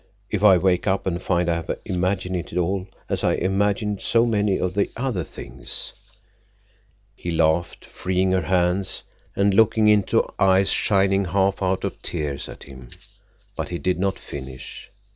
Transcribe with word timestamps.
If 0.31 0.43
I 0.43 0.57
wake 0.57 0.87
up 0.87 1.05
and 1.05 1.21
find 1.21 1.47
I 1.47 1.57
have 1.57 1.77
imagined 1.85 2.35
it 2.37 2.57
all, 2.57 2.87
as 3.07 3.23
I 3.23 3.35
imagined 3.35 4.01
so 4.01 4.25
many 4.25 4.57
of 4.59 4.73
the 4.73 4.89
other 4.97 5.23
things—" 5.23 5.93
He 7.15 7.29
laughed, 7.29 7.85
freeing 7.85 8.31
her 8.31 8.41
hands 8.41 9.03
and 9.35 9.53
looking 9.53 9.89
into 9.89 10.27
eyes 10.39 10.71
shining 10.71 11.25
half 11.25 11.61
out 11.61 11.83
of 11.83 12.01
tears 12.01 12.49
at 12.49 12.63
him. 12.63 12.89
But 13.55 13.69
he 13.69 13.77
did 13.77 13.99
not 13.99 14.17
finish. 14.17 14.89